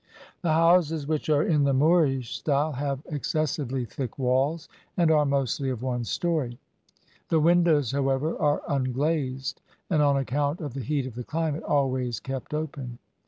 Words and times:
The 0.41 0.53
houses, 0.53 1.05
which 1.05 1.29
are 1.29 1.43
in 1.43 1.63
the 1.63 1.75
Moorish 1.75 2.35
style, 2.35 2.71
have 2.71 3.03
excessively 3.05 3.85
thick 3.85 4.17
walls, 4.17 4.67
and 4.97 5.11
are 5.11 5.27
mostly 5.27 5.69
of 5.69 5.83
one 5.83 6.05
storey. 6.05 6.57
The 7.29 7.39
windows, 7.39 7.91
however, 7.91 8.35
are 8.41 8.63
unglazed, 8.67 9.61
and, 9.91 10.01
on 10.01 10.17
account 10.17 10.59
of 10.59 10.73
the 10.73 10.79
heat 10.81 11.05
of 11.05 11.13
the 11.13 11.23
climate, 11.23 11.61
always 11.61 12.19
kept 12.19 12.51
open. 12.51 12.97